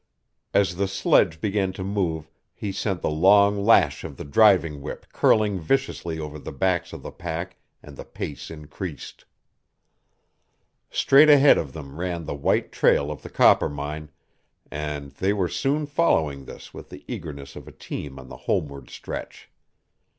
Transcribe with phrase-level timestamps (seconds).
[0.51, 5.05] As the sledge began to move he sent the long lash of the driving whip
[5.13, 9.25] curling viciously over the backs of the pack and the pace increased.
[10.89, 14.09] Straight ahead of them ran the white trail of the Coppermine,
[14.71, 18.89] and they were soon following this with the eagerness of a team on the homeward
[18.89, 19.51] stretch.